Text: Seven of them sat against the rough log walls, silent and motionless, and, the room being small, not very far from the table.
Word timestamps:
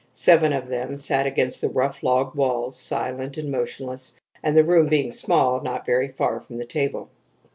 Seven 0.13 0.51
of 0.51 0.67
them 0.67 0.97
sat 0.97 1.27
against 1.27 1.61
the 1.61 1.69
rough 1.69 2.01
log 2.01 2.33
walls, 2.33 2.75
silent 2.75 3.37
and 3.37 3.51
motionless, 3.51 4.15
and, 4.43 4.57
the 4.57 4.63
room 4.65 4.87
being 4.87 5.11
small, 5.11 5.61
not 5.61 5.85
very 5.85 6.07
far 6.07 6.39
from 6.39 6.57
the 6.57 6.65
table. 6.65 7.09